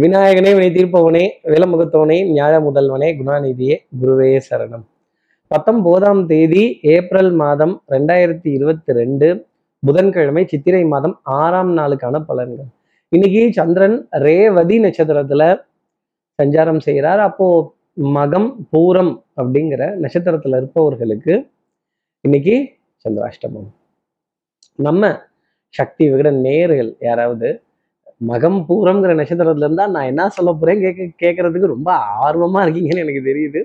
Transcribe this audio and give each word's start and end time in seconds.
விநாயகனே 0.00 0.52
வினை 0.54 0.70
தீர்ப்பவனே 0.70 1.28
விலமுகத்தவனே 1.44 2.16
ஞாழ 2.32 2.54
முதல்வனே 2.60 3.08
குணாநிதியே 3.18 3.76
குருவே 4.02 4.40
சரணம். 4.50 4.84
பத்தொன்பதாம் 5.46 6.26
தேதி 6.26 6.78
ஏப்ரல் 6.82 7.32
மாதம் 7.32 7.82
ரெண்டாயிரத்தி 7.88 8.48
இருபத்தி 8.48 8.92
ரெண்டு 8.92 9.46
புதன்கிழமை 9.78 10.46
சித்திரை 10.46 10.84
மாதம் 10.84 11.20
ஆறாம் 11.22 11.76
நாளுக்கான 11.76 12.24
பலன்கள். 12.28 12.70
இன்னைக்கு 13.08 13.52
சந்திரன் 13.52 14.06
ரேவதி 14.10 14.82
நட்சத்திரத்துல 14.82 15.60
சஞ்சாரம் 16.42 16.80
செய்கிறார். 16.80 17.18
அப்போ 17.18 17.74
மகம் 18.02 18.54
பூரம் 18.72 19.22
அப்படிங்கிற 19.36 19.82
நட்சத்திரத்துல 20.04 20.56
இருப்பவர்களுக்கு 20.56 21.46
இன்னைக்கு 22.20 22.72
சந்திராஷ்டமம். 23.04 23.70
நம்ம 24.76 25.20
சக்தி 25.68 26.12
விகட 26.12 26.30
நேர்கள் 26.32 26.96
யாராவது 27.00 27.62
மகம் 28.20 28.58
பூரம்ங்கிற 28.68 29.12
நட்சத்திரத்துல 29.20 29.66
இருந்தா 29.66 29.86
நான் 29.94 30.08
என்ன 30.12 30.28
சொல்ல 30.36 30.50
போறேன் 30.60 30.82
கேட்க 30.84 31.08
கேட்கறதுக்கு 31.22 31.72
ரொம்ப 31.74 31.90
ஆர்வமா 32.26 32.60
இருக்கீங்கன்னு 32.64 33.04
எனக்கு 33.06 33.22
தெரியுது. 33.30 33.60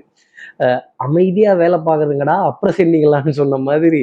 அமைதியா 1.06 1.52
வேலை 1.62 1.78
பார்க்குறதுங்கடா 1.86 2.36
அப்ரசெண்டிங்களான்னு 2.50 3.34
சொன்ன 3.40 3.58
மாதிரி 3.68 4.02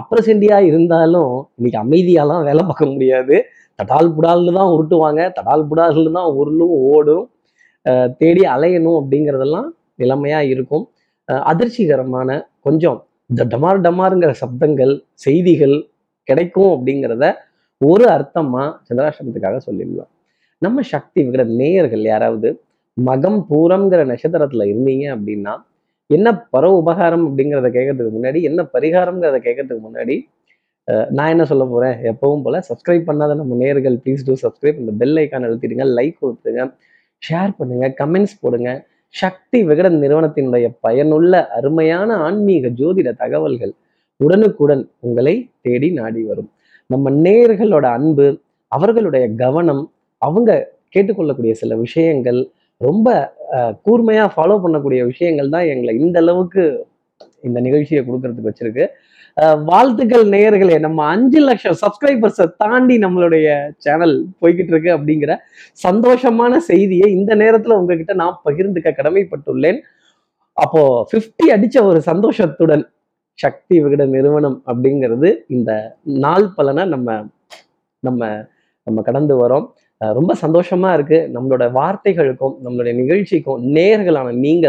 அப்ரசெண்டியா 0.00 0.58
இருந்தாலும் 0.70 1.32
இன்னைக்கு 1.58 1.78
அமைதியாலாம் 1.84 2.46
வேலை 2.48 2.62
பார்க்க 2.68 2.92
முடியாது. 2.92 3.36
தடால் 3.78 4.12
புடால்னு 4.16 4.52
தான் 4.58 4.72
உருட்டுவாங்க 4.74 5.20
தடால் 5.38 5.64
புடால்னு 5.70 6.12
தான் 6.18 6.30
உருளும் 6.40 6.74
ஓடும். 6.92 7.24
தேடி 8.20 8.42
அலையணும் 8.54 8.98
அப்படிங்கிறதெல்லாம் 9.00 9.68
நிலைமையா 10.02 10.40
இருக்கும். 10.52 10.84
அதிர்ச்சிகரமான 11.50 12.28
கொஞ்சம் 12.66 12.98
இந்த 13.30 13.42
டமார் 13.52 13.84
டமாருங்கிற 13.86 14.32
சப்தங்கள் 14.42 14.92
செய்திகள் 15.24 15.76
கிடைக்கும் 16.28 16.70
அப்படிங்கிறத 16.74 17.26
ஒரு 17.90 18.04
அர்த்தமா 18.16 18.64
சந்திராஷ்டமத்துக்காக 18.88 19.58
சொல்லிடலாம் 19.68 20.10
நம்ம 20.62 20.82
சக்தி 20.92 21.20
விகிட 21.26 21.44
நேயர்கள் 21.60 22.04
யாராவது 22.12 22.48
மகம் 22.96 23.40
பூரம்ங்கிற 23.50 24.02
நட்சத்திரத்துல 24.10 24.66
இருந்தீங்க 24.72 25.04
அப்படின்னா 25.14 25.54
என்ன 26.10 26.28
பர 26.54 26.64
உபகாரம் 26.80 27.24
அப்படிங்கிறத 27.28 27.68
கேட்கறதுக்கு 27.76 28.16
முன்னாடி 28.16 28.40
என்ன 28.48 28.60
பரிகாரம்ங்கிறத 28.74 29.38
கேட்கறதுக்கு 29.46 29.84
முன்னாடி 29.88 30.16
நான் 31.16 31.32
என்ன 31.34 31.44
சொல்ல 31.50 31.64
போறேன்? 31.72 31.96
எப்பவும் 32.10 32.44
போல 32.44 32.56
சப்ஸ்கிரைப் 32.68 33.08
பண்ணாத 33.08 33.34
நம்ம 33.40 33.56
நேர்கள் 33.62 33.96
ப்ளீஸ் 34.04 34.24
டூ 34.28 34.34
சப்ஸ்கிரைப் 34.44 34.80
இந்த 34.82 34.92
பெல் 35.00 35.18
ஐக்கான் 35.22 35.46
அழுத்திடுங்க 35.48 35.84
லைக் 35.98 36.16
கொடுத்துருங்க 36.22 36.64
ஷேர் 37.22 37.52
பண்ணுங்க 37.58 37.86
கமெண்ட்ஸ் 38.00 38.40
போடுங்க. 38.42 38.70
சக்தி 39.14 39.58
விகடன் 39.68 39.98
நிறுவனத்தினுடைய 40.04 40.66
பயனுள்ள 40.84 41.32
அருமையான 41.58 42.16
ஆன்மீக 42.26 42.68
ஜோதிட 42.80 43.08
தகவல்கள் 43.22 43.72
உடனுக்குடன் 44.20 44.84
உங்களை 45.06 45.34
தேடி 45.66 45.90
நாடி 46.00 46.22
வரும். 46.30 46.50
நம்ம 46.92 47.10
நேயர்களோட 47.26 47.86
அன்பு 47.98 48.26
அவர்களுடைய 48.72 49.24
கவனம் 49.42 49.82
அவங்க 50.22 50.50
கேட்டுக்கொள்ளக்கூடிய 50.94 51.52
சில 51.62 51.74
விஷயங்கள் 51.84 52.40
ரொம்ப 52.80 53.08
கூர்மையாக 53.86 54.32
ஃபாலோ 54.34 54.54
பண்ணக்கூடிய 54.62 55.00
விஷயங்கள் 55.10 55.54
தான் 55.54 55.70
எங்களை 55.72 55.94
இந்த 56.04 56.18
அளவுக்கு 56.24 56.62
இந்த 57.46 57.58
நிகழ்ச்சியை 57.66 58.00
கொடுக்கறதுக்கு 58.04 58.50
வச்சிருக்கு. 58.50 58.84
வாழ்த்துக்கள் 59.68 60.24
நேயர்களே 60.34 60.76
நம்ம 60.84 61.04
அஞ்சு 61.12 61.40
லட்சம் 61.46 61.78
சப்ஸ்கிரைபர்ஸை 61.82 62.46
தாண்டி 62.62 62.96
நம்மளுடைய 63.04 63.46
சேனல் 63.84 64.14
போய்கிட்டு 64.40 64.72
இருக்கு 64.74 64.90
அப்படிங்கிற 64.96 65.34
சந்தோஷமான 65.86 66.58
செய்தியை 66.70 67.08
இந்த 67.18 67.34
நேரத்தில் 67.42 67.78
உங்ககிட்ட 67.78 68.14
நான் 68.22 68.40
பகிர்ந்துக்க 68.46 68.90
கடமைப்பட்டுள்ளேன். 68.98 69.80
அப்போ 70.56 70.82
50 71.12 71.46
அடிச்ச 71.56 71.76
ஒரு 71.90 72.00
சந்தோஷத்துடன் 72.10 72.84
சக்தி 73.38 73.76
விகட 73.84 74.04
நிறுவனம் 74.06 74.58
அப்படிங்கிறது 74.66 75.28
இந்த 75.48 75.70
நாள் 76.02 76.46
பலனை 76.56 76.84
நம்ம 76.94 77.08
நம்ம 78.00 78.28
நம்ம 78.86 79.02
கடந்து 79.02 79.34
வரோம். 79.42 79.66
ரொம்ப 80.00 80.32
சந்தோஷமா 80.40 80.88
இருக்கு. 80.92 81.18
நம்மளோட 81.34 81.64
வார்த்தைகளுக்கும் 81.78 82.54
நம்மளுடைய 82.64 82.92
நிகழ்ச்சிக்கும் 83.02 83.60
நேர்களான 83.76 84.32
நீங்க 84.46 84.66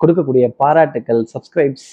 கொடுக்கக்கூடிய 0.00 0.46
பாராட்டுக்கள் 0.56 1.22
சப்ஸ்கிரைப்ஸ் 1.34 1.88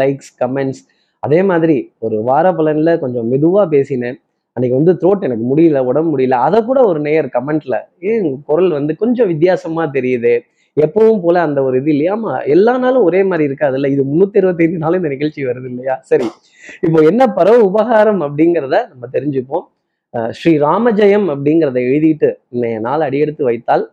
லைக்ஸ் 0.00 0.32
கமெண்ட்ஸ் 0.40 0.82
அதே 1.22 1.40
மாதிரி 1.50 1.76
ஒரு 1.98 2.16
வார 2.22 2.46
பலனில் 2.52 2.98
கொஞ்சம் 2.98 3.28
மெதுவாக 3.28 3.66
பேசினேன். 3.68 4.18
அன்னைக்கு 4.56 4.78
வந்து 4.78 4.92
த்ரோட் 5.00 5.26
எனக்கு 5.26 5.44
முடியல 5.50 5.80
உடம்பு 5.90 6.10
முடியல. 6.12 6.38
அதை 6.46 6.58
கூட 6.64 6.80
ஒரு 6.90 7.00
நேயர் 7.00 7.28
கமெண்ட்ல 7.36 7.76
ஏன் 8.10 8.26
குரல் 8.48 8.70
வந்து 8.70 8.92
கொஞ்சம் 9.02 9.30
வித்தியாசமா 9.32 9.84
தெரியுது. 9.96 10.32
எப்பவும் 10.80 11.20
போல 11.22 11.40
அந்த 11.40 11.62
ஒரு 11.62 11.78
இது 11.78 11.90
இல்லையா? 11.90 12.16
ஆமா 12.16 12.46
எல்லா 12.46 12.78
நாளும் 12.78 13.02
ஒரே 13.02 13.22
மாதிரி 13.22 13.52
இருக்காதுல்ல? 13.52 13.86
இது 13.86 14.04
முன்னூத்தி 14.04 14.36
இருபத்தைந்து 14.36 14.78
நாளும் 14.78 14.96
இந்த 14.96 15.08
நிகழ்ச்சி 15.08 15.46
வருது 15.46 15.64
இல்லையா? 15.64 15.98
சரி 16.02 16.26
இப்போ 16.80 17.00
என்ன 17.00 17.26
பரவ 17.26 17.58
உபகாரம் 17.58 18.20
அப்படிங்கிறத 18.20 18.88
நம்ம 18.88 19.06
தெரிஞ்சுப்போம். 19.12 20.30
ஸ்ரீ 20.30 20.58
ராமஜெயம் 20.58 21.28
அப்படிங்கிறத 21.28 21.78
எழுதிட்டு 21.90 22.34
இன்னைய 22.52 22.80
நாள் 22.80 23.00
அடியெடுத்து 23.00 23.44
வைத்தால் 23.44 23.92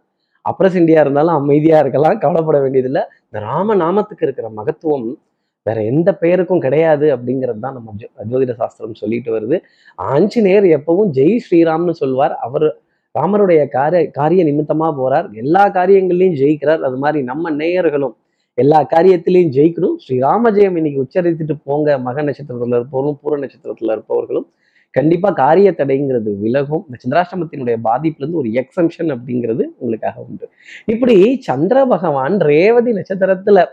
அப்ரசிண்டியா 0.50 1.00
இருந்தாலும் 1.00 1.34
அமைதியா 1.34 1.80
இருக்கலாம் 1.80 2.18
கவலைப்பட 2.18 2.60
வேண்டியதில்லை. 2.60 3.02
இந்த 3.24 3.46
ராம 3.46 3.76
நாமத்துக்கு 3.76 4.24
இருக்கிற 4.24 4.50
மகத்துவம் 4.50 5.16
வேற 5.64 5.84
எந்த 5.84 6.16
பெயருக்கும் 6.16 6.60
கிடையாது 6.60 7.16
அப்படிங்கிறது 7.16 7.60
தான் 7.60 7.74
நம்ம 7.74 7.94
ஜோ- 7.98 8.32
ஜோதிட 8.32 8.54
சாஸ்திரம் 8.54 8.94
சொல்லிட்டு 8.94 9.40
வருது. 9.40 9.62
ஆஞ்சநேயர் 9.96 10.64
எப்பவும் 10.64 11.10
ஜெய் 11.14 11.38
ஸ்ரீராம்னு 11.50 11.92
சொல்வார். 11.92 12.36
அவர் 12.36 12.80
ராமருடைய 13.20 13.68
காரிய 13.68 14.10
காரிய 14.10 14.44
நிமித்தமா 14.44 14.88
போறார். 15.02 15.34
எல்லா 15.34 15.70
காரியங்கள்லையும் 15.70 16.38
ஜெயிக்கிறார். 16.42 16.80
அது 16.80 16.98
மாதிரி 16.98 17.24
நம்ம 17.24 17.52
நேயர்களும் 17.52 18.16
எல்லா 18.54 18.88
காரியத்திலையும் 18.96 19.52
ஜெயிக்கணும். 19.58 19.96
ஸ்ரீராம 20.08 20.52
ஜெயம் 20.52 20.76
இன்னைக்கு 20.76 21.04
உச்சரித்துட்டு 21.04 21.58
போங்க. 21.64 21.98
மக 21.98 22.22
நட்சத்திரத்துல 22.22 22.80
இருப்பவர்களும் 22.80 23.20
பூர 23.24 23.38
நட்சத்திரத்துல 23.40 23.92
இருப்பவர்களும். 23.92 24.48
கண்டிப்பா 24.92 25.30
காரிய 25.30 25.74
தடைங்கிறது 25.78 26.40
விலகும். 26.40 26.86
இந்த 26.86 26.98
சந்திராஷ்டமத்தினுடைய 27.04 27.78
பாதிப்புல 27.84 28.16
இருந்து 28.18 28.38
ஒரு 28.38 28.50
எக்ஸம்ஷன் 28.50 29.12
அப்படிங்கிறது 29.16 29.64
உங்களுக்காக 29.78 30.26
உண்டு. 30.30 30.50
இப்படி 30.86 31.42
சந்திர 31.42 31.86
பகவான் 31.86 32.40
ரேவதி 32.40 32.92
நட்சத்திரத்துல 32.92 33.66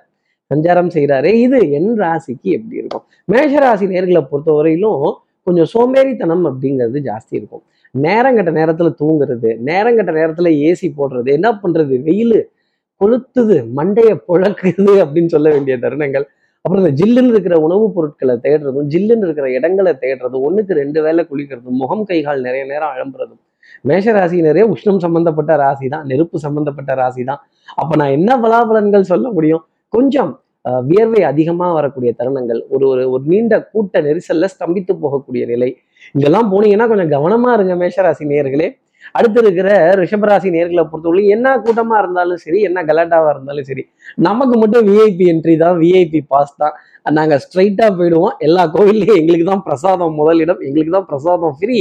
சஞ்சாரம் 0.55 0.91
செய்கிறாரே 0.95 1.33
இது 1.33 1.71
என் 1.71 1.99
ராசிக்கு 1.99 2.51
எப்படி 2.57 2.77
இருக்கும்? 2.77 3.03
மேஷ 3.25 3.59
ராசி 3.59 3.87
நேர்களை 3.87 4.27
பொறுத்தவரையிலும் 4.33 5.13
கொஞ்சம் 5.47 5.69
சோம்பேறித்தனம் 5.75 6.45
அப்படிங்கிறது 6.51 7.01
ஜாஸ்தி 7.09 7.35
இருக்கும். 7.41 7.65
நேரங்கட்ட 7.95 8.51
நேரத்துல 8.61 8.89
தூங்குறது 9.01 9.51
நேரங்கட்ட 9.69 10.13
நேரத்துல 10.21 10.51
ஏசி 10.69 10.89
போடுறது 10.99 11.29
என்ன 11.37 11.49
பண்றது? 11.63 11.95
வெயில் 12.03 12.39
கொளுத்துது 13.01 13.57
மண்டையை 13.79 14.15
புழக்குது 14.29 14.93
அப்படின்னு 15.03 15.27
சொல்ல 15.27 15.49
வேண்டிய 15.51 15.77
தருணங்கள். 15.77 16.27
அப்புறம் 16.65 16.83
இந்த 16.85 16.93
ஜில்லுன்னு 17.01 17.33
இருக்கிற 17.35 17.57
உணவுப் 17.61 17.95
பொருட்களை 17.97 18.35
தேடுறதும் 18.45 18.89
ஜில்லுன்னு 18.93 19.27
இருக்கிற 19.27 19.47
இடங்களை 19.51 19.93
தேடுறதும் 20.05 20.45
ஒண்ணுக்கு 20.47 20.73
ரெண்டு 20.75 21.01
வேலை 21.03 21.23
குளிக்கிறதும் 21.31 21.77
முகம் 21.83 22.05
கைகால் 22.05 22.41
நிறைய 22.41 22.63
நேரம் 22.65 22.93
அழம்புறதும் 22.95 23.43
மேஷ 23.85 24.13
ராசி 24.13 24.41
நிறைய 24.41 24.65
உஷ்ணம் 24.75 25.01
சம்பந்தப்பட்ட 25.05 25.53
ராசி 25.57 25.87
தான் 25.89 26.07
நெருப்பு 26.07 26.39
சம்பந்தப்பட்ட 26.39 26.95
ராசி 26.95 27.23
தான் 27.25 27.41
அப்ப 27.75 27.97
நான் 27.97 28.15
என்ன 28.19 28.31
பலாபலன்கள் 28.37 29.11
சொல்ல 29.13 29.27
முடியும்? 29.33 29.63
கொஞ்சம் 29.93 30.33
வியர்வை 30.89 31.21
அதிகமாக 31.31 31.75
வரக்கூடிய 31.79 32.11
தருணங்கள் 32.21 32.61
ஒரு 32.75 32.85
ஒரு 32.93 33.03
ஒரு 33.15 33.25
நீண்ட 33.33 33.55
கூட்ட 33.73 34.01
நெரிசல்ல 34.07 34.49
ஸ்தம்பித்து 34.55 34.93
போகக்கூடிய 35.03 35.43
நிலை. 35.53 35.71
இங்கெல்லாம் 36.15 36.51
போனீங்கன்னா 36.53 36.89
கொஞ்சம் 36.93 37.13
கவனமா 37.15 37.53
இருங்க 37.57 37.77
மேஷராசி 37.83 38.27
நேர்களே 38.33 38.69
அடுத்து 39.19 39.39
இருக்கிற 39.43 39.69
ரிஷபராசி 40.01 40.49
நேர்களை 40.55 40.83
பொறுத்தவரை 40.91 41.23
என்ன 41.35 41.49
கூட்டமா 41.65 41.97
இருந்தாலும் 42.03 42.41
சரி 42.45 42.61
என்ன 42.69 42.79
கலாட்டாவா 42.89 43.29
இருந்தாலும் 43.35 43.67
சரி 43.69 43.83
நமக்கு 44.27 44.55
மட்டும் 44.63 44.87
விஐபி 44.89 45.27
என்ட்ரி 45.33 45.55
தான் 45.63 45.77
விஐபி 45.83 46.21
பாஸ் 46.33 46.57
தான். 46.63 46.75
நாங்கள் 47.19 47.43
ஸ்ட்ரைட்டாக 47.45 47.91
போயிடுவோம். 47.99 48.35
எல்லா 48.47 48.63
கோவில்லையும் 48.75 49.21
எங்களுக்கு 49.21 49.47
தான் 49.53 49.65
பிரசாதம் 49.69 50.17
முதலிடம் 50.21 50.61
எங்களுக்கு 50.69 50.95
தான் 50.97 51.09
பிரசாதம் 51.13 51.55
ஃப்ரீ 51.61 51.79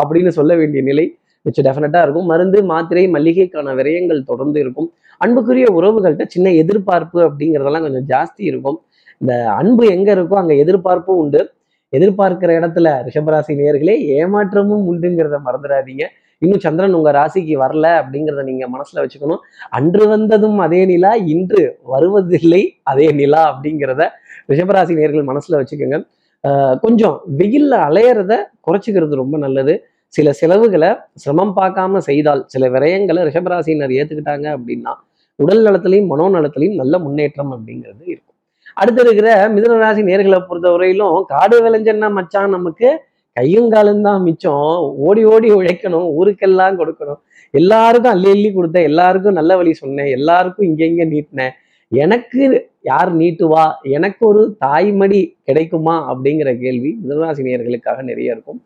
அப்படின்னு 0.00 0.32
சொல்ல 0.38 0.54
வேண்டிய 0.60 0.82
நிலை. 0.90 1.06
மிச்சம் 1.46 1.66
டெஃபினட்டாக 1.68 2.04
இருக்கும். 2.06 2.28
மருந்து 2.32 2.58
மாத்திரை 2.72 3.04
மல்லிகைக்கான 3.16 3.74
விரயங்கள் 3.80 4.28
தொடர்ந்து 4.30 4.58
இருக்கும். 4.64 4.88
அன்புக்குரிய 5.20 5.66
உறவுகள்கிட்ட 5.78 6.26
சின்ன 6.34 6.52
எதிர்பார்ப்பு 6.62 7.18
அப்படிங்கிறதெல்லாம் 7.26 7.86
கொஞ்சம் 7.86 8.06
ஜாஸ்தி 8.12 8.42
இருக்கும். 8.50 8.78
இந்த 9.20 9.34
அன்பு 9.60 9.84
எங்க 9.94 10.08
இருக்கோ 10.16 10.36
அங்க 10.42 10.54
எதிர்பார்ப்பும் 10.64 11.20
உண்டு. 11.22 11.40
எதிர்பார்க்கிற 11.92 12.50
இடத்துல 12.60 12.88
ரிஷபராசி 13.06 13.52
நேர்களே 13.60 13.94
ஏமாற்றமும் 14.18 14.84
உண்டுங்கிறத 14.90 15.36
மறந்துடாதீங்க. 15.46 16.04
இன்னும் 16.42 16.62
சந்திரன் 16.64 16.96
உங்க 16.98 17.10
ராசிக்கு 17.16 17.54
வரல 17.62 17.86
அப்படிங்கிறத 18.00 18.42
நீங்க 18.48 18.64
மனசுல 18.72 19.02
வச்சுக்கணும். 19.04 19.42
அன்று 19.78 20.04
வந்ததும் 20.12 20.58
அதே 20.64 20.80
நிலா 20.90 21.12
இன்று 21.34 21.62
வருவதில்லை 21.92 22.62
அதே 22.92 23.06
நிலா 23.20 23.42
அப்படிங்கிறத 23.52 24.02
ரிஷபராசி 24.52 24.94
நேர்கள் 25.00 25.28
மனசுல 25.30 25.60
வச்சுக்கோங்க. 25.60 25.98
கொஞ்சம் 26.84 27.16
வெயில்ல 27.38 27.74
அலையறத 27.88 28.32
குறைச்சிக்கிறது 28.66 29.14
ரொம்ப 29.22 29.36
நல்லது. 29.44 29.74
சில 30.14 30.32
செலவுகளை 30.40 30.90
சிரமம் 31.22 31.54
பார்க்காம 31.56 32.00
செய்தால் 32.08 32.42
சில 32.52 32.68
விரயங்களை 32.74 33.22
ரிஷபராசினர் 33.28 33.96
ஏத்துக்கிட்டாங்க 33.98 34.46
அப்படின்னா 34.56 34.92
உடல் 35.42 35.62
நலத்திலையும் 35.66 36.10
மனோ 36.12 36.26
நலத்திலையும் 36.36 36.78
நல்ல 36.80 36.98
முன்னேற்றம் 36.98 37.50
அப்படிங்கிறது 37.54 38.02
இருக்கும். 38.12 38.36
அடுத்து 38.80 39.00
இருக்கிற 39.04 39.28
மிதனராசி 39.54 40.02
நேர்களை 40.08 40.38
பொறுத்தவரையிலும் 40.48 41.18
காடு 41.32 41.56
விளைஞ்சன்னா 41.64 42.08
மச்சான் 42.18 42.54
நமக்கு 42.56 42.88
கையும் 43.36 43.70
காலும் 43.70 44.02
தான் 44.02 44.22
மிச்சம். 44.22 44.68
ஓடி 45.06 45.22
ஓடி 45.24 45.48
உழைக்கணும் 45.58 46.06
ஊருக்கெல்லாம் 46.18 46.78
கொடுக்கணும். 46.80 47.20
எல்லாருக்கும் 47.60 48.12
அள்ளி 48.14 48.28
அள்ளி 48.34 48.50
கொடுத்தேன். 48.54 48.86
எல்லாருக்கும் 48.90 49.38
நல்ல 49.40 49.56
வழி 49.56 49.72
சொன்னேன். 49.82 50.10
எல்லாருக்கும் 50.18 50.66
இங்கே 50.68 50.86
இங்கே 50.92 51.06
நீட்டினேன். 51.12 51.54
எனக்கு 51.92 52.42
யார் 52.90 53.10
நீட்டுவா? 53.16 53.64
எனக்கு 53.96 54.22
ஒரு 54.26 54.42
தாய்மடி 54.64 55.20
கிடைக்குமா? 55.48 55.96
அப்படிங்கிற 56.12 56.50
கேள்வி 56.64 56.90
மிதனராசினியர்களுக்காக 57.02 58.02
நிறைய 58.02 58.34
இருக்கும். 58.34 58.60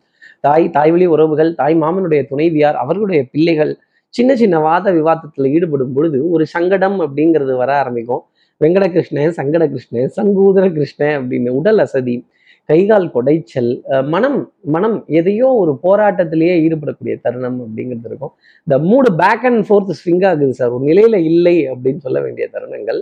தாய் 0.45 0.65
தாய்வழி 0.69 1.05
உறவுகள் 1.05 1.51
தாய் 1.55 1.75
மாமனுடைய 1.75 2.21
துணைவியார் 2.29 2.75
அவர்களுடைய 2.75 3.23
பிள்ளைகள் 3.31 3.73
சின்ன 4.11 4.35
சின்ன 4.35 4.59
வாத 4.59 4.91
விவாதத்துல 4.91 5.49
ஈடுபடும் 5.49 5.93
பொழுது 5.93 6.29
ஒரு 6.29 6.45
சங்கடம் 6.45 6.99
அப்படிங்கிறது 6.99 7.55
வர 7.57 7.77
ஆரம்பிக்கும். 7.77 8.23
வெங்கடகிருஷ்ணன் 8.61 9.33
சங்கட 9.37 9.67
கிருஷ்ணன் 9.67 10.11
சங்கூதர 10.15 10.71
கிருஷ்ணன் 10.71 11.27
அப்படின்னு 11.27 11.49
உடல் 11.49 11.77
அசதி 11.77 12.25
கைகால் 12.65 13.11
கொடைச்சல் 13.11 13.81
அஹ் 13.89 14.07
மனம் 14.07 14.51
மனம் 14.61 15.03
எதையோ 15.07 15.47
ஒரு 15.47 15.79
போராட்டத்திலேயே 15.83 16.57
ஈடுபடக்கூடிய 16.65 17.15
தருணம் 17.21 17.61
அப்படிங்கிறது 17.61 18.05
இருக்கும். 18.05 18.31
இந்த 18.67 18.83
mood 18.83 19.15
back 19.15 19.45
and 19.45 19.65
forth 19.69 19.93
swing 20.05 20.27
ஆகுது 20.27 20.53
சார் 20.53 20.69
ஒரு 20.69 20.85
நிலையில 20.85 21.15
இல்லை 21.15 21.71
அப்படின்னு 21.71 21.97
சொல்ல 21.97 22.21
வேண்டிய 22.21 22.49
தருணங்கள் 22.53 23.01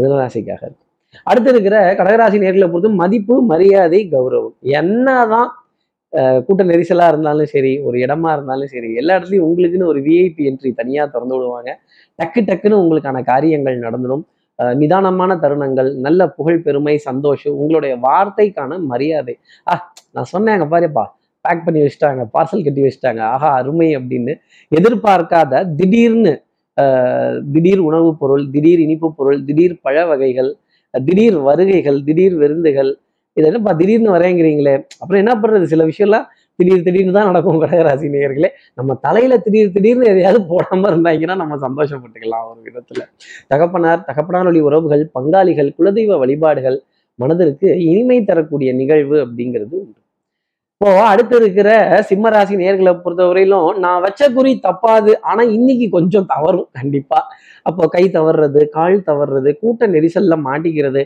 மிதனராசிக்காக 0.00 0.62
இருக்கும் 0.62 0.84
அடுத்து 1.22 1.50
இருக்கிற 1.50 1.94
கடகராசி 1.94 2.38
நேர்களை 2.38 2.66
பொறுத்து 2.66 2.90
மதிப்பு 2.90 3.42
மரியாதை 3.42 4.08
கௌரவம். 4.12 4.54
என்னதான் 4.60 5.50
கூட்ட 6.46 6.62
நெரிசலாக 6.70 7.12
இருந்தாலும் 7.12 7.50
சரி 7.54 7.72
ஒரு 7.86 7.96
இடமா 8.04 8.30
இருந்தாலும் 8.36 8.70
சரி 8.74 8.90
எல்லா 9.00 9.14
இடத்துலையும் 9.16 9.46
உங்களுக்குன்னு 9.48 9.90
ஒரு 9.92 10.00
விஐபி 10.06 10.44
என்ட்ரி 10.50 10.70
தனியாக 10.80 11.06
திறந்து 11.14 11.34
விடுவாங்க. 11.36 11.70
டக்கு 12.18 12.40
டக்குன்னு 12.50 12.80
உங்களுக்கான 12.82 13.22
காரியங்கள் 13.32 13.84
நடந்துடும். 13.86 14.24
நிதானமான 14.80 15.32
தருணங்கள் 15.42 15.90
நல்ல 16.06 16.20
புகழ் 16.36 16.62
பெருமை 16.66 16.94
சந்தோஷம் 17.08 17.56
உங்களுடைய 17.62 17.94
வார்த்தைக்கான 18.06 18.78
மரியாதை. 18.92 19.34
ஆ 19.70 19.74
நான் 20.14 20.30
சொன்னேன் 20.32 20.54
அங்கே 20.56 20.68
பாருப்பா 20.74 21.04
பேக் 21.44 21.64
பண்ணி 21.66 21.80
வச்சுட்டாங்க 21.82 22.22
பார்சல் 22.34 22.64
கட்டி 22.66 22.82
வச்சுட்டாங்க. 22.86 23.22
ஆஹா 23.34 23.50
அருமை 23.60 23.88
அப்படின்னு. 23.98 24.34
எதிர்பார்க்காத 24.72 25.62
திடீர்னு 25.80 26.32
திடீர் 27.54 27.82
உணவுப் 27.88 28.18
பொருள் 28.20 28.44
திடீர் 28.54 28.80
இனிப்பு 28.86 29.08
பொருள் 29.18 29.38
திடீர் 29.44 29.74
பழ 29.82 29.96
வகைகள் 30.06 30.50
திடீர் 30.94 31.36
வருகைகள் 31.48 31.98
திடீர் 32.08 32.34
விருந்துகள் 32.42 32.90
இது 33.36 33.46
என்னப்பா 33.50 33.72
திடீர்னு 33.72 34.10
வரேங்கிறீங்களே. 34.16 34.74
அப்புறம் 35.00 35.20
என்ன 35.22 35.32
பண்றது? 35.42 35.66
சில 35.72 35.84
விஷயம்லாம் 35.84 36.26
திடீர் 36.58 36.84
திடீர்னு 36.86 37.16
தான் 37.16 37.28
நடக்கும் 37.30 37.60
கடகராசி 37.62 38.06
நேயர்களே. 38.14 38.48
நம்ம 38.74 38.94
தலையில 39.06 39.34
திடீர் 39.46 39.74
திடீர்னு 39.74 40.06
எதையாவது 40.12 40.40
போடாம 40.52 40.88
இருந்தாங்கன்னா 40.92 41.36
நம்ம 41.42 41.58
சந்தோஷப்பட்டுக்கலாம் 41.66 42.46
ஒரு 42.50 42.60
விதத்துல. 42.68 43.02
தகப்பனார் 43.48 44.06
தகப்பனார் 44.10 44.48
வழி 44.50 44.62
உறவுகள் 44.68 45.04
பங்காளிகள் 45.18 45.70
குலதெய்வ 45.78 46.18
வழிபாடுகள் 46.24 46.78
மனதிற்கு 47.18 47.68
இனிமை 47.90 48.18
தரக்கூடிய 48.24 48.70
நிகழ்வு 48.80 49.16
அப்படிங்கிறது 49.26 49.74
உண்டு. 49.82 49.98
இப்போ 50.80 50.88
அடுத்து 51.10 51.34
இருக்கிற 51.36 51.68
சிம்மராசி 52.08 52.54
நேர்களை 52.62 52.92
பொறுத்தவரையிலும் 53.04 53.68
நான் 53.84 54.02
வச்ச 54.06 54.22
குறி 54.30 54.50
தப்பாது 54.66 55.12
ஆனா 55.20 55.42
இன்னைக்கு 55.56 55.86
கொஞ்சம் 55.94 56.26
தவறும் 56.32 56.68
கண்டிப்பா. 56.78 57.18
அப்போ 57.62 57.84
கை 57.94 58.02
தவறுறது 58.16 58.60
கால் 58.76 58.98
தவறுறது 59.08 59.50
கூட்ட 59.62 59.86
நெரிசல்ல 59.94 60.36
மாட்டிக்கிறது 60.48 61.02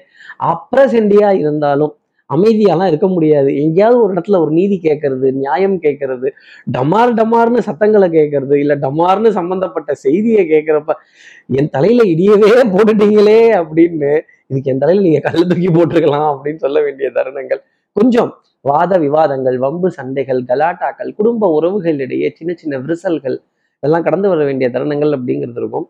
அப்ரசென்டியா 0.52 1.30
இருந்தாலும் 1.42 1.92
அமைதியாலாம் 2.34 2.90
இருக்க 2.92 3.08
முடியாது. 3.14 3.50
எங்கேயாவது 3.62 3.98
ஒரு 4.02 4.12
இடத்துல 4.14 4.38
ஒரு 4.44 4.52
நீதி 4.58 4.76
கேட்கறது 4.84 5.28
நியாயம் 5.40 5.76
கேட்கறது 5.84 6.28
டமார் 6.76 7.14
டமார்னு 7.20 7.62
சத்தங்களை 7.68 8.08
கேட்கறது 8.16 8.56
இல்லை 8.62 8.76
டமார்னு 8.84 9.32
சம்பந்தப்பட்ட 9.38 9.94
செய்தியை 10.04 10.44
கேட்கறப்ப 10.52 10.94
என் 11.60 11.72
தலையில 11.76 12.04
இடியவே 12.14 12.52
போட்டுட்டீங்களே 12.74 13.40
அப்படின்னு 13.60 14.12
இதுக்கு 14.50 14.70
என் 14.72 14.82
தலையில 14.84 15.06
நீங்க 15.08 15.22
கல்ல 15.26 15.42
தூக்கி 15.50 15.68
போட்டிருக்கலாம் 15.74 16.30
அப்படின்னு 16.32 16.62
சொல்ல 16.64 16.78
வேண்டிய 16.86 17.08
தருணங்கள். 17.18 17.60
கொஞ்சம் 17.96 18.30
வாத 18.64 18.92
விவாதங்கள் 19.04 19.56
வம்பு 19.58 19.88
சண்டைகள் 19.98 20.40
கலாட்டாக்கள் 20.48 21.10
குடும்ப 21.18 21.48
உறவுகளிடையே 21.58 22.28
சின்ன 22.38 22.52
சின்ன 22.62 22.78
விரிசல்கள் 22.84 23.36
இதெல்லாம் 23.82 24.04
கடந்து 24.06 24.28
வர 24.32 24.40
வேண்டிய 24.48 24.68
தருணங்கள் 24.74 25.12
அப்படிங்கிறது 25.16 25.60
இருக்கும். 25.62 25.86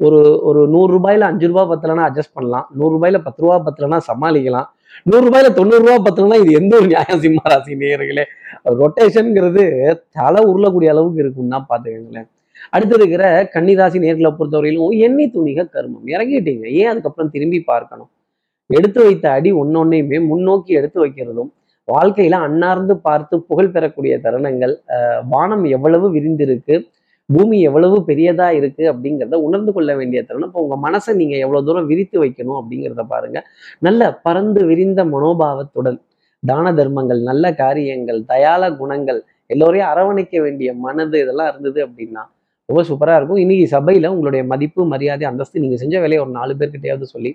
ஒரு 0.00 0.18
ஒரு 0.48 0.60
நூறு 0.74 0.90
ரூபாயில 0.96 1.26
அஞ்சு 1.30 1.46
ரூபாய் 1.50 1.70
பத்தலன்னா 1.72 2.04
அட்ஜஸ்ட் 2.08 2.36
பண்ணலாம். 2.38 2.66
நூறு 2.78 2.92
ரூபாயில 2.96 3.18
பத்து 3.26 3.42
ரூபா 3.44 3.56
பத்தலன்னா 3.66 3.98
சமாளிக்கலாம். 4.10 4.68
நூறு 5.02 5.28
ரூபாயில 5.28 5.52
தொண்ணூறு 5.52 5.86
ரூபா 5.86 6.02
பத்தலைன்னா 6.02 6.40
இது 6.40 6.52
எந்த 6.52 6.76
ஒரு 6.76 6.86
நியாயம்? 6.86 7.18
சிம்ம 7.18 7.40
ராசி 7.44 7.74
நேயர்களே. 7.74 8.24
ரொட்டேஷனுங்கிறது 8.64 9.94
தலை 10.12 10.44
உருளக்கூடிய 10.44 10.90
அளவுக்கு 10.90 11.22
இருக்கும்னா 11.22 11.64
பாத்துக்கங்களேன் 11.68 12.28
அடுத்து 12.70 12.96
இருக்கிற 12.96 13.50
கன்னிராசி 13.54 13.98
நேர்களை 13.98 14.34
பொறுத்தவரையிலும் 14.38 14.98
எண்ணி 14.98 15.30
துணிக 15.30 15.68
கருமம். 15.68 16.06
இறங்கிட்டீங்க. 16.06 16.66
ஏன் 16.66 16.88
அதுக்கப்புறம் 16.88 17.30
திரும்பி 17.30 17.60
பார்க்கணும்? 17.60 18.10
எடுத்து 18.66 19.04
வைத்த 19.04 19.30
அடி 19.30 19.52
ஒன்னொன்னையுமே 19.52 20.26
முன்னோக்கி 20.26 20.74
எடுத்து 20.74 21.06
வைக்கிறதும் 21.06 21.52
வாழ்க்கையில 21.92 22.30
அன்னார்ந்து 22.30 22.96
பார்த்து 22.96 23.42
புகழ் 23.42 23.70
பெறக்கூடிய 23.70 24.18
தருணங்கள் 24.18 24.76
அஹ் 24.88 25.22
வானம் 25.28 25.64
எவ்வளவு 25.64 26.14
விரிந்திருக்கு 26.14 26.88
பூமி 27.34 27.56
எவ்வளவு 27.68 27.96
பெரியதா 28.08 28.46
இருக்கு 28.58 28.84
அப்படிங்கிறத 28.92 29.36
உணர்ந்து 29.46 29.72
கொள்ள 29.76 29.90
வேண்டிய 30.00 30.20
தருணம். 30.28 30.50
இப்போ 30.50 30.62
உங்க 30.66 30.76
மனசை 30.86 31.12
நீங்க 31.20 31.34
எவ்வளவு 31.44 31.66
தூரம் 31.68 31.88
விரித்து 31.90 32.16
வைக்கணும் 32.24 32.58
அப்படிங்கிறத 32.60 33.02
பாருங்க. 33.14 33.38
நல்ல 33.86 34.10
பறந்து 34.26 34.62
விரிந்த 34.70 35.00
மனோபாவத்துடன் 35.14 35.98
தான 36.42 36.72
தர்மங்கள் 36.78 37.20
நல்ல 37.30 37.44
காரியங்கள் 37.62 38.20
தயால 38.32 38.70
குணங்கள் 38.80 39.20
எல்லோரையும் 39.50 39.90
அரவணைக்க 39.92 40.34
வேண்டிய 40.46 40.70
மனது 40.86 41.16
இதெல்லாம் 41.24 41.50
இருந்தது 41.52 41.80
அப்படின்னா 41.86 42.22
ரொம்ப 42.68 42.82
சூப்பரா 42.88 43.14
இருக்கும். 43.18 43.40
இன்னைக்கு 43.44 43.64
சபையில 43.76 44.10
உங்களுடைய 44.14 44.42
மதிப்பு 44.50 44.82
மரியாதை 44.92 45.24
அந்தஸ்து 45.30 45.62
நீங்க 45.62 45.76
செஞ்ச 45.82 45.94
வேலையை 46.04 46.20
ஒரு 46.24 46.32
நாலு 46.38 46.52
பேர்கிட்டையாவது 46.60 47.06
சொல்லி 47.14 47.32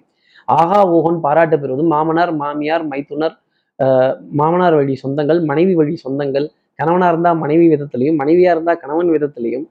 ஆஹா 0.56 0.80
ஓஹோன் 0.96 1.18
பாராட்டு 1.26 1.56
பெறுவதும் 1.62 1.92
மாமனார் 1.96 2.32
மாமியார் 2.42 2.86
மைத்துனர் 2.92 3.36
மாமனார் 4.40 4.76
வழி 4.80 4.94
சொந்தங்கள் 5.04 5.40
மனைவி 5.50 5.74
வழி 5.80 5.94
சொந்தங்கள் 6.04 6.46
கணவனா 6.80 7.08
இருந்தா 7.14 7.32
மனைவி 7.42 7.66
விதத்திலையும் 7.74 8.18
மனைவியா 8.22 8.52
இருந்தா 8.56 8.74
கணவன் 8.84 9.12
விதத்திலையும் 9.16 9.66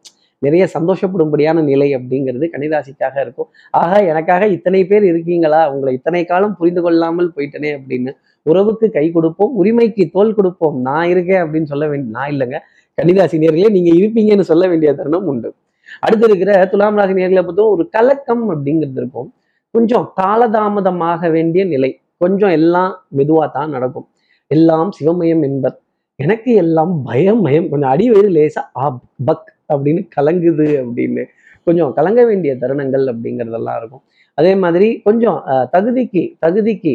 நிறைய 0.44 0.64
சந்தோஷப்படும்படியான 0.76 1.62
நிலை 1.70 1.88
அப்படிங்கிறது 1.98 2.46
கன்னிராசிக்காக 2.54 3.14
இருக்கும். 3.24 3.48
ஆகா 3.80 3.98
எனக்காக 4.10 4.48
இத்தனை 4.56 4.80
பேர் 4.90 5.04
இருக்கீங்களா? 5.10 5.60
உங்களை 5.74 5.92
இத்தனை 5.98 6.22
காலம் 6.24 6.56
புரிந்து 6.60 6.82
கொள்ளாமல் 6.82 7.32
போயிட்டனே 7.36 7.72
அப்படின்னு 7.78 8.12
உறவுக்கு 8.42 8.86
கை 8.96 9.06
கொடுப்போம் 9.10 9.52
உரிமைக்கு 9.60 10.04
தோல் 10.16 10.34
கொடுப்போம். 10.38 10.76
நான் 10.88 11.08
இருக்கேன் 11.12 11.42
அப்படின்னு 11.44 11.70
சொல்ல 11.72 11.84
வேண்டிய 11.90 12.12
நான் 12.18 12.32
இல்லைங்க. 12.34 12.58
கன்னிராசி 12.98 13.38
நேர்களே 13.44 13.70
நீங்க 13.76 13.90
இருப்பீங்கன்னு 14.00 14.46
சொல்ல 14.50 14.64
வேண்டிய 14.68 14.90
தருணம் 14.94 15.28
உண்டு. 15.32 15.48
அடுத்து 16.00 16.26
இருக்கிற 16.28 16.50
துலாம் 16.72 16.98
ராசி 16.98 17.14
நேர்களை 17.20 17.42
பொறுத்தும் 17.44 17.72
ஒரு 17.74 17.84
கலக்கம் 17.88 18.44
அப்படிங்கிறது 18.52 19.00
இருக்கும். 19.02 19.28
கொஞ்சம் 19.74 20.06
காலதாமதமாக 20.20 21.30
வேண்டிய 21.30 21.62
நிலை. 21.64 21.90
கொஞ்சம் 22.16 22.52
எல்லாம் 22.58 22.92
மெதுவாக 23.08 23.48
தான் 23.58 23.70
நடக்கும். 23.70 24.06
எல்லாம் 24.50 24.90
சிவமயம் 24.98 25.42
என்பர். 25.48 25.76
எனக்கு 26.20 26.50
எல்லாம் 26.54 26.92
பயம் 27.02 27.40
மயம் 27.40 27.68
கொஞ்சம் 27.70 27.90
அடி 27.90 28.06
வயிறு 28.10 28.30
லேசா 28.36 28.62
ஆ 28.82 28.88
பக் 29.24 29.48
அப்படின்னு 29.72 30.02
கலங்குது 30.16 30.68
அப்படின்னு. 30.82 31.24
கொஞ்சம் 31.66 31.92
கலங்க 31.98 32.20
வேண்டிய 32.30 32.52
தருணங்கள் 32.62 33.04
அப்படிங்கிறதெல்லாம் 33.12 33.78
இருக்கும். 33.80 34.02
அதே 34.38 34.52
மாதிரி 34.62 34.88
கொஞ்சம் 35.06 35.38
தகுதிக்கு 35.74 36.22
தகுதிக்கு 36.44 36.92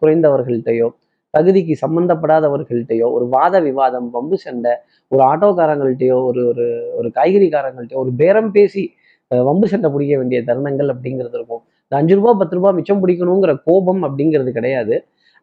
குறைந்தவர்கள்ட்டையோ 0.00 0.88
தகுதிக்கு 1.34 1.74
சம்பந்தப்படாதவர்கள்ட்டையோ 1.82 3.06
ஒரு 3.16 3.26
வாத 3.34 3.54
விவாதம் 3.66 4.08
வம்பு 4.16 4.36
சண்டை 4.44 4.72
ஒரு 5.12 5.22
ஆட்டோக்காரங்கள்ட்டையோ 5.30 6.16
ஒரு 6.30 6.42
ஒரு 6.50 6.66
ஒரு 6.98 7.08
காய்கறிக்காரங்கள்ட்டையோ 7.18 8.00
ஒரு 8.04 8.12
பேரம் 8.20 8.50
பேசி 8.56 8.82
வம்பு 9.30 9.66
சண்டை 9.72 9.88
பிடிக்க 9.92 10.14
வேண்டிய 10.20 10.38
தருணங்கள் 10.48 10.90
அப்படிங்கிறது 10.94 11.36
இருக்கும். 11.38 11.62
இந்த 11.84 11.96
அஞ்சு 12.00 12.14
ரூபா 12.18 12.32
பத்து 12.40 12.56
ரூபா 12.56 12.70
மிச்சம் 12.78 13.00
பிடிக்கணுங்கிற 13.02 13.52
கோபம் 13.68 14.02
அப்படிங்கிறது 14.08 14.50
கிடையாது. 14.58 14.94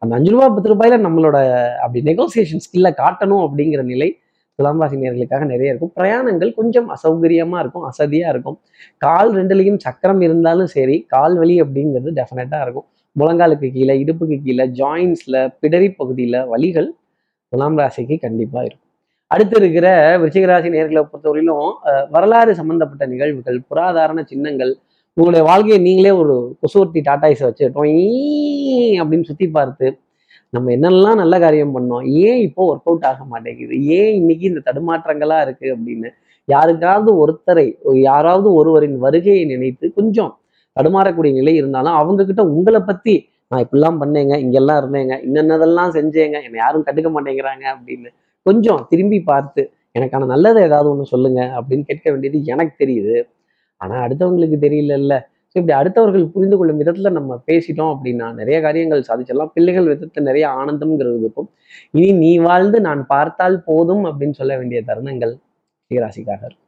அந்த 0.02 0.12
அஞ்சு 0.18 0.30
ரூபா 0.34 0.46
பத்து 0.54 0.70
ரூபாயில 0.72 0.98
நம்மளோட 1.06 1.38
அப்படி 1.84 2.00
நெகோசியேஷன் 2.10 2.62
ஸ்கில்லை 2.66 2.92
காட்டணும் 3.02 3.42
அப்படிங்கிற 3.46 3.82
நிலை 3.92 4.08
துலாம் 4.60 4.80
ராசி 4.82 4.96
நேர்களுக்காக 5.02 5.44
நிறைய 5.52 5.72
இருக்கும். 5.72 5.92
பிரயாணங்கள் 5.98 6.52
கொஞ்சம் 6.60 6.88
அசௌகரியமா 6.96 7.58
இருக்கும் 7.64 7.86
அசதியா 7.90 8.28
இருக்கும். 8.34 8.58
கால் 9.06 9.32
ரெண்டுலேயும் 9.38 9.80
சக்கரம் 9.86 10.22
இருந்தாலும் 10.28 10.70
சரி 10.76 10.96
கால் 11.14 11.36
வலி 11.42 11.56
அப்படிங்கிறது 11.64 12.12
டெஃபினட்டாக 12.20 12.64
இருக்கும். 12.66 12.86
முழங்காலுக்கு 13.16 13.68
கீழே 13.76 13.94
இடுப்புக்கு 14.02 14.36
கீழே 14.46 14.64
ஜாயின்ஸ்ல 14.80 15.36
பிடரி 15.62 15.88
பகுதியில 16.00 16.44
வலிகள் 16.52 16.88
துலாம் 17.52 17.78
ராசிக்கு 17.80 18.16
கண்டிப்பா 18.26 18.60
இருக்கும். 18.66 18.86
அடுத்து 19.34 19.56
இருக்கிற 19.60 19.86
விருச்சிகராசி 20.20 20.68
நேர்களை 20.74 21.02
பொறுத்தவரையிலும் 21.10 21.66
வரலாறு 22.14 22.52
சம்பந்தப்பட்ட 22.60 23.04
நிகழ்வுகள் 23.12 23.58
புராதாரண 23.70 24.20
சின்னங்கள் 24.30 24.72
உங்களுடைய 25.16 25.42
வாழ்க்கையை 25.48 25.78
நீங்களே 25.86 26.12
ஒரு 26.22 26.34
கொசுவர்த்தி 26.60 27.00
டாட்டாய்ஸை 27.08 27.44
வச்சு 27.48 27.66
டொய் 27.76 27.94
அப்படின்னு 29.00 29.28
சுத்தி 29.30 29.46
பார்த்து 29.56 29.86
நம்ம 30.52 30.70
என்னெல்லாம் 30.76 31.14
நல்ல 31.14 31.34
காரியம் 31.38 31.74
பண்ணோம் 31.76 32.04
ஏன் 32.22 32.40
இப்போ 32.46 32.62
ஒர்க் 32.70 32.88
அவுட் 32.90 33.06
ஆக 33.10 33.24
மாட்டேங்குது? 33.24 33.74
ஏன் 33.98 34.12
இன்னைக்கு 34.14 34.44
இந்த 34.50 34.60
தடுமாற்றங்களா 34.68 35.36
இருக்கு 35.40 35.66
அப்படின்னு 35.74 36.08
யாருக்காவது 36.48 37.10
ஒருத்தரை 37.22 37.66
யாராவது 38.08 38.48
ஒருவரின் 38.52 38.96
வருகையை 38.98 39.44
நினைத்து 39.44 39.92
கொஞ்சம் 39.92 40.32
தடுமாறக்கூடிய 40.76 41.32
நிலை 41.32 41.54
இருந்தாலும் 41.54 41.92
அவங்க 41.92 42.24
கிட்ட 42.24 42.42
உங்களை 42.54 42.80
பத்தி 42.80 43.14
நான் 43.48 43.62
இப்படிலாம் 43.64 44.00
பண்ணேங்க 44.02 44.34
இங்கெல்லாம் 44.38 44.78
இருந்தேங்க 44.82 45.14
இன்னென்னதெல்லாம் 45.26 45.92
செஞ்சேங்க 45.96 46.36
என்னை 46.46 46.58
யாரும் 46.58 46.84
கண்டுக்க 46.86 47.08
மாட்டேங்கிறாங்க 47.14 47.64
அப்படின்னு 47.74 48.10
கொஞ்சம் 48.46 48.86
திரும்பி 48.90 49.18
பார்த்து 49.22 49.62
எனக்கான 49.94 50.26
நல்லதை 50.26 50.60
ஏதாவது 50.62 50.88
ஒன்று 50.90 51.12
சொல்லுங்க 51.14 51.40
அப்படின்னு 51.58 51.84
கேட்க 51.86 52.06
வேண்டியது 52.10 52.38
எனக்கு 52.44 52.74
தெரியுது. 52.82 53.16
ஆனால் 53.80 54.02
அடுத்தவங்களுக்கு 54.06 54.58
தெரியலல்ல. 54.66 55.14
ஸோ 55.52 55.56
இப்படி 55.60 55.74
அடுத்தவர்கள் 55.78 56.24
புரிந்து 56.34 56.56
கொள்ளும் 56.58 56.80
விதத்துல 56.80 57.10
நம்ம 57.18 57.36
பேசிட்டோம் 57.48 57.92
அப்படின்னா 57.94 58.26
நிறைய 58.40 58.56
காரியங்கள் 58.66 59.06
சாதிச்சிடலாம். 59.08 59.52
பிள்ளைகள் 59.56 59.88
விதத்துல 59.92 60.24
நிறைய 60.28 60.44
ஆனந்தம்ங்கிறது 60.60 61.18
இருக்கும். 61.24 61.48
இனி 61.96 62.10
நீ 62.24 62.32
வாழ்ந்து 62.48 62.80
நான் 62.88 63.02
பார்த்தால் 63.14 63.56
போதும் 63.70 64.04
அப்படின்னு 64.10 64.38
சொல்ல 64.40 64.52
வேண்டிய 64.60 64.80
தருணங்கள் 64.90 65.34
ராசிக்காக 65.90 66.42
இருக்கும். 66.48 66.66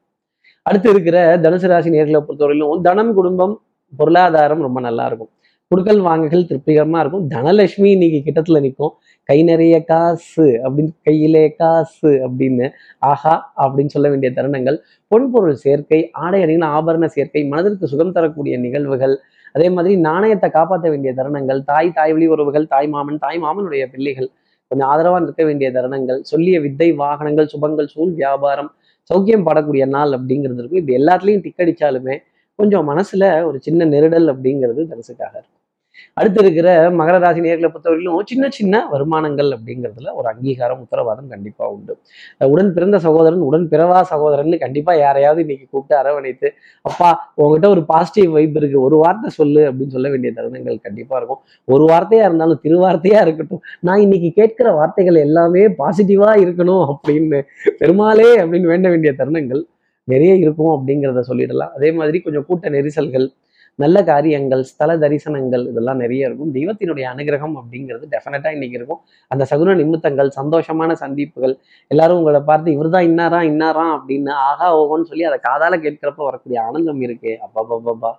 அடுத்து 0.67 0.89
இருக்கிற 0.95 1.17
தனுசு 1.45 1.69
ராசி 1.73 1.91
நேர்களை 1.97 2.21
பொறுத்தவரையிலும் 2.27 2.83
தனம் 2.89 3.13
குடும்பம் 3.19 3.55
பொருளாதாரம் 3.93 4.65
ரொம்ப 4.67 4.79
நல்லா 4.89 5.05
இருக்கும். 5.11 5.33
கொடுக்கல் 5.73 6.01
வாங்குகள் 6.07 6.49
திருப்திகரமா 6.49 6.99
இருக்கும். 7.03 7.27
தனலட்சுமி 7.35 7.89
இன்னைக்கு 7.97 8.19
கிட்டத்துல 8.25 8.61
நிற்கும் 8.65 8.95
கை 9.29 9.37
நிறைய 9.51 9.75
காசு 9.91 10.47
அப்படின்னு 10.65 10.93
கையிலே 11.09 11.45
காசு 11.61 12.11
அப்படின்னு 12.27 12.67
ஆஹா 13.11 13.35
அப்படின்னு 13.65 13.95
சொல்ல 13.95 14.09
வேண்டிய 14.13 14.31
தருணங்கள். 14.39 14.77
பொன்பொருள் 15.13 15.61
சேர்க்கை 15.65 16.01
ஆடை 16.25 16.41
அணிகள் 16.47 16.67
ஆபரண 16.77 17.09
சேர்க்கை 17.15 17.43
மனதிற்கு 17.53 17.91
சுகம் 17.93 18.13
தரக்கூடிய 18.17 18.57
நிகழ்வுகள். 18.65 19.15
அதே 19.55 19.69
மாதிரி 19.77 19.95
நாணயத்தை 20.09 20.49
காப்பாற்ற 20.57 20.87
வேண்டிய 20.95 21.13
தருணங்கள் 21.21 21.63
தாய் 21.71 21.95
தாய் 21.99 22.13
வழி 22.17 22.29
உறவுகள் 22.35 22.67
தாய் 22.75 22.91
மாமன் 22.95 23.23
தாய் 23.25 23.41
மாமனுடைய 23.45 23.87
பிள்ளைகள். 23.95 24.29
கொஞ்சம் 24.71 24.89
ஆதரவாக 24.93 25.23
நிற்க 25.25 25.43
வேண்டிய 25.51 25.71
தருணங்கள். 25.79 26.21
சொல்லிய 26.33 26.59
வித்தை 26.67 26.89
வாகனங்கள் 27.03 27.51
சுபங்கள் 27.55 27.91
சூழ் 27.95 28.13
வியாபாரம் 28.21 28.71
சௌக்கியம் 29.11 29.47
படக்கூடிய 29.49 29.87
நாள் 29.97 30.13
அப்படிங்கிறது 30.19 30.61
இருக்கும். 30.63 30.83
இது 30.85 30.99
எல்லாத்துலேயும் 31.01 31.45
டிக்கடிச்சாலுமே 31.47 32.17
கொஞ்சம் 32.59 32.89
மனசுல 32.91 33.25
ஒரு 33.49 33.59
சின்ன 33.67 33.85
நெருடல் 33.95 34.29
அப்படிங்கிறது 34.33 34.81
தனுசுக்காக 34.93 35.35
இருக்கும். 35.41 35.52
அடுத்து 36.19 36.41
இருக்கிற 36.45 36.69
மகர 36.99 37.17
ராசி 37.25 37.41
நேர்களை 37.45 37.69
பொறுத்தவரையிலும் 37.73 38.29
சின்ன 38.31 38.49
சின்ன 38.59 38.83
வருமானங்கள் 38.93 39.51
அப்படிங்கிறதுல 39.57 40.13
ஒரு 40.19 40.27
அங்கீகாரம் 40.33 40.81
உத்தரவாதம் 40.85 41.29
கண்டிப்பா 41.29 41.65
உண்டு. 41.75 41.95
உடன் 42.53 42.73
பிறந்த 42.77 42.99
சகோதரன் 42.99 43.45
உடன் 43.49 43.67
பிறவா 43.73 43.99
சகோதரன் 44.13 44.59
கண்டிப்பா 44.65 44.95
யாரையாவது 44.95 45.41
இன்னைக்கு 45.41 45.67
கூப்பிட்டு 45.71 45.97
அரவணைத்து 46.01 46.49
அப்பா 46.83 47.11
உங்ககிட்ட 47.35 47.69
ஒரு 47.69 47.85
பாசிட்டிவ் 47.93 48.31
வைப் 48.33 48.57
இருக்கு 48.57 48.79
ஒரு 48.81 48.97
வார்த்தை 48.97 49.31
சொல்லு 49.31 49.63
அப்படின்னு 49.71 49.95
சொல்ல 49.97 50.09
வேண்டிய 50.09 50.33
தருணங்கள் 50.37 50.79
கண்டிப்பா 50.81 51.17
இருக்கும். 51.17 51.41
ஒரு 51.65 51.85
வார்த்தையா 51.93 52.25
இருந்தாலும் 52.29 52.63
திருவார்த்தையா 52.65 53.21
இருக்கட்டும் 53.21 53.63
நான் 53.81 54.01
இன்னைக்கு 54.01 54.31
கேட்கிற 54.41 54.69
வார்த்தைகள் 54.73 55.19
எல்லாமே 55.27 55.65
பாசிட்டிவா 55.83 56.33
இருக்கணும் 56.45 56.85
அப்படின்னு 56.93 57.41
பெருமாளே 57.79 58.31
அப்படின்னு 58.43 58.73
வேண்ட 58.73 58.89
வேண்டிய 58.89 59.13
தருணங்கள் 59.19 59.63
நிறைய 60.09 60.33
இருக்கும் 60.35 60.73
அப்படிங்கிறத 60.75 61.21
சொல்லிடலாம். 61.29 61.73
அதே 61.77 61.93
மாதிரி 61.93 62.21
கொஞ்சம் 62.21 62.47
கூட்ட 62.47 62.69
நெரிசல்கள் 62.69 63.27
நல்ல 63.79 63.99
காரியங்கள் 64.11 64.63
ஸ்தல 64.71 64.97
தரிசனங்கள் 65.03 65.65
இதெல்லாம் 65.71 66.01
நிறைய 66.05 66.29
இருக்கும். 66.29 66.51
தெய்வத்தினுடைய 66.57 67.05
அனுகிரகம் 67.13 67.55
அப்படிங்கிறது 67.61 68.05
டெஃபினட்டாக 68.15 68.57
இன்னைக்கு 68.57 68.77
இருக்கும். 68.81 69.01
அந்த 69.31 69.43
சகுன 69.51 69.77
நிமித்தங்கள் 69.81 70.31
சந்தோஷமான 70.39 70.93
சந்திப்புகள் 71.03 71.55
எல்லாரும் 71.91 72.19
உங்களை 72.21 72.41
பார்த்து 72.51 72.75
இவர் 72.77 72.93
தான் 72.97 73.07
இன்னாரா 73.11 73.41
இன்னாரா 73.51 73.87
அப்படின்னு 73.97 74.33
ஆகா 74.49 74.69
ஓகோன்னு 74.81 75.09
சொல்லி 75.11 75.27
அதை 75.31 75.39
காதால 75.49 75.81
கேட்கிறப்ப 75.85 76.23
வரக்கூடிய 76.29 76.59
ஆனந்தம் 76.67 77.03
இருக்கு. 77.09 77.33
அப்பா 77.47 78.13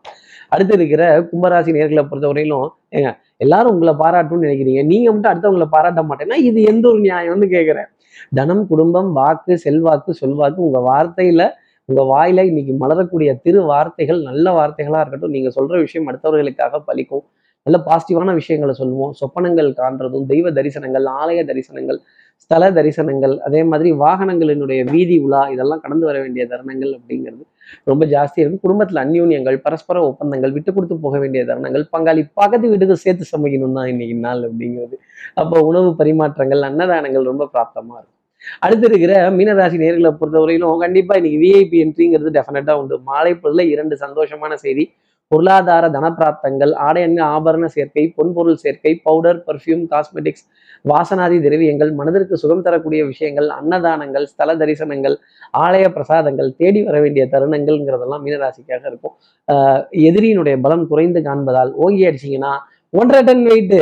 அடுத்து 0.53 0.73
இருக்கிற 0.79 1.03
கும்பராசி 1.31 1.71
நேர்களை 1.77 2.03
பொறுத்தவரையிலும் 2.09 2.69
ஏங்க 2.97 3.11
எல்லாரும் 3.43 3.73
உங்களை 3.75 3.93
பாராட்டும்னு 4.03 4.45
நினைக்கிறீங்க. 4.47 4.81
நீங்க 4.91 5.07
மட்டும் 5.11 5.31
அடுத்தவங்களை 5.31 5.67
பாராட்ட 5.75 6.01
மாட்டேன்னா 6.09 6.37
இது 6.49 6.59
எந்த 6.71 6.85
ஒரு 6.91 7.01
நியாயம்னு 7.07 7.47
கேட்கிறேன் 7.55 7.89
தனம் 8.37 8.63
குடும்பம் 8.71 9.09
வாக்கு 9.17 9.53
செல்வாக்கு 9.63 10.11
சொல்வாக்கு 10.21 10.59
உங்க 10.67 10.79
வார்த்தையில 10.89 11.43
உங்கள் 11.89 12.09
வாயில 12.11 12.43
இன்னைக்கு 12.49 12.73
மலரக்கூடிய 12.81 13.29
திரு 13.45 13.61
வார்த்தைகள் 13.69 14.19
நல்ல 14.27 14.45
வார்த்தைகளாக 14.57 15.01
இருக்கட்டும் 15.03 15.33
நீங்கள் 15.35 15.55
சொல்கிற 15.55 15.77
விஷயம் 15.85 16.07
அடுத்தவர்களுக்காக 16.09 16.79
பலிக்கும். 16.89 17.23
நல்ல 17.65 17.77
பாசிட்டிவான 17.87 18.33
விஷயங்களை 18.39 18.73
சொல்லுவோம். 18.79 19.11
சொப்பனங்கள் 19.19 19.69
காண்றதும் 19.79 20.25
தெய்வ 20.31 20.47
தரிசனங்கள் 20.57 21.05
ஆலய 21.21 21.41
தரிசனங்கள் 21.49 21.99
ஸ்தல 22.43 22.69
தரிசனங்கள் 22.77 23.33
அதே 23.47 23.61
மாதிரி 23.71 23.89
வாகனங்களினுடைய 24.03 24.79
வீதி 24.93 25.17
உலா 25.25 25.41
இதெல்லாம் 25.53 25.83
கடந்து 25.83 26.05
வர 26.09 26.17
வேண்டிய 26.23 26.43
தருணங்கள் 26.53 26.91
அப்படிங்கிறது 26.97 27.43
ரொம்ப 27.91 28.03
ஜாஸ்தி 28.13 28.39
இருக்கும். 28.41 28.63
குடும்பத்தில் 28.65 29.01
அந்யூன்யங்கள் 29.03 29.57
பரஸ்பர 29.65 29.97
ஒப்பந்தங்கள் 30.09 30.55
விட்டு 30.57 30.71
கொடுத்து 30.77 30.97
போக 31.05 31.17
வேண்டிய 31.23 31.43
தருணங்கள் 31.49 31.85
பங்காளி 31.93 32.23
பகுதி 32.41 32.65
வீட்டுக்கு 32.71 32.97
சேர்த்து 33.05 33.31
சமைக்கணும் 33.33 33.77
தான் 33.79 33.91
இன்னைக்கு 33.93 34.17
நாள் 34.27 34.43
அப்படிங்கிறது. 34.49 34.97
அப்போ 35.41 35.57
உணவு 35.69 35.91
பரிமாற்றங்கள் 36.01 36.67
அன்னதானங்கள் 36.69 37.29
ரொம்ப 37.31 37.47
பிராப்தமாக 37.53 37.97
இருக்கும். 38.01 38.12
அடுத்து 38.59 38.87
இருக்கிற 38.87 39.31
மீனராசி 39.31 39.77
நேர்களை 39.83 40.11
பொறுத்தவரையிலும் 40.21 40.77
கண்டிப்பா 40.77 41.15
இன்னைக்கு 41.15 41.39
விஐபி 41.45 41.77
என்ட்ரிங்கிறது 41.85 42.31
டெஃபினட்டா 42.39 42.71
உண்டு. 42.71 42.99
மாலை 42.99 43.33
பொழுதுல 43.33 43.61
இரண்டு 43.67 43.97
சந்தோஷமான 44.01 44.53
செய்தி. 44.53 44.91
பொருளாதார 45.27 45.89
தனப்பிராப்தங்கள் 45.89 46.71
ஆடையங்க 46.87 47.21
ஆபரண 47.35 47.65
சேர்க்கை 47.65 48.13
பொன்பொருள் 48.17 48.53
சேர்க்கை 48.53 48.99
பவுடர் 49.03 49.43
பர்ஃப்யூம் 49.47 49.83
காஸ்மெட்டிக்ஸ் 49.93 50.43
வாசனாதி 50.89 51.37
திரவியங்கள் 51.41 51.91
மனதிற்கு 51.93 52.37
சுகம் 52.37 52.61
தரக்கூடிய 52.61 53.05
விஷயங்கள் 53.05 53.47
அன்னதானங்கள் 53.47 54.23
ஸ்தல 54.23 54.55
தரிசனங்கள் 54.55 55.15
ஆலய 55.57 55.85
பிரசாதங்கள் 55.89 56.55
தேடி 56.57 56.83
வர 56.83 56.99
வேண்டிய 57.01 57.27
தருணங்கள்ங்கிறதெல்லாம் 57.31 58.23
மீனராசிக்காக 58.25 58.83
இருக்கும். 58.85 59.15
ஆஹ் 59.51 59.83
எதிரியினுடைய 59.91 60.57
பலம் 60.61 60.87
குறைந்து 60.87 61.21
காண்பதால் 61.21 61.71
ஓங்கி 61.71 62.05
அடிச்சிங்கன்னா 62.05 62.53
ஒன்றரை 62.89 63.23
டன் 63.23 63.45
வெயிட்டு 63.47 63.81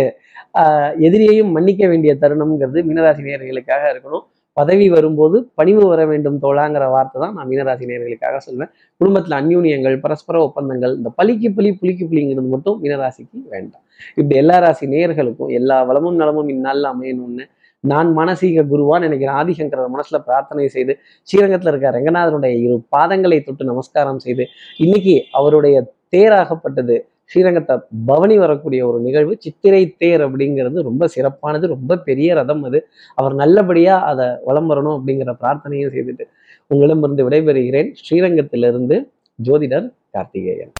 எதிரியையும் 1.08 1.52
மன்னிக்க 1.52 1.88
வேண்டிய 1.88 2.16
தருணம்ங்கிறது 2.22 2.80
மீனராசி 2.90 3.22
நேர்களுக்காக 3.28 3.84
இருக்கணும். 3.94 4.26
பதவி 4.62 4.88
வரும்போது 4.96 5.38
பணிவு 5.60 5.84
வர 5.92 6.02
வேண்டும் 6.12 6.38
தோழாங்கிற 6.44 6.86
வார்த்தை 6.94 7.18
தான் 7.24 7.36
நான் 7.38 7.50
மீனராசி 7.52 7.86
நேர்களுக்காக 7.92 8.40
சொல்வேன். 8.48 8.72
குடும்பத்தில் 9.02 9.38
அந்யூன்யங்கள் 9.40 9.96
பரஸ்பர 10.06 10.36
ஒப்பந்தங்கள் 10.48 10.94
இந்த 10.98 11.12
பலிக்கு 11.20 11.50
புலி 11.58 11.72
புளிக்கு 11.80 12.06
புலிங்கிறது 12.12 12.50
மட்டும் 12.56 12.78
மீனராசிக்கு 12.84 13.40
வேண்டாம். 13.56 13.84
இப்படி 14.18 14.38
எல்லா 14.44 14.58
ராசி 14.66 14.88
நேர்களுக்கும் 14.94 15.52
எல்லா 15.60 15.80
வளமும் 15.90 16.20
நலமும் 16.22 16.52
இந்நாளில் 16.56 16.92
அமையணும்னு 16.94 17.46
நான் 17.84 18.10
மானசீக 18.18 18.64
குருவான்னு 18.72 19.08
நினைக்கிறேன் 19.08 19.38
ஆதிசங்கரர் 19.38 19.94
மனசுல 19.94 20.18
பிரார்த்தனை 20.26 20.66
செய்து 20.74 20.94
ஸ்ரீரங்கத்தில் 21.28 21.72
இருக்க 21.72 21.92
ரங்கநாதனுடைய 21.92 22.56
இரு 22.66 22.76
பாதங்களை 22.96 23.40
தொட்டு 23.42 23.64
நமஸ்காரம் 23.64 24.22
செய்து 24.26 24.46
இன்னைக்கு 24.78 25.16
அவருடைய 25.32 25.78
தேராகப்பட்டது 26.14 26.98
ஸ்ரீரங்கத்தை 27.32 27.76
பவனி 28.06 28.38
வரக்கூடிய 28.38 28.88
ஒரு 28.88 29.00
நிகழ்வு 29.00 29.36
சித்திரை 29.40 29.82
தேர் 29.98 30.24
அப்படிங்கிறது 30.28 30.82
ரொம்ப 30.82 31.08
சிறப்பானது 31.08 31.68
ரொம்ப 31.68 31.98
பெரிய 31.98 32.34
ரதம் 32.34 32.64
அது. 32.64 32.82
அவர் 33.16 33.34
நல்லபடியா 33.34 33.96
அதை 34.12 34.28
வளம் 34.44 34.70
வரணும் 34.70 34.98
அப்படிங்கிற 34.98 35.34
பிரார்த்தனையும் 35.44 35.94
செய்துட்டு 35.96 36.28
உங்களிடமிருந்து 36.68 37.30
விடைபெறுகிறேன். 37.30 37.90
ஸ்ரீரங்கத்திலிருந்து 38.02 38.98
ஜோதிடர் 39.40 39.88
கார்த்திகேயன். 40.12 40.70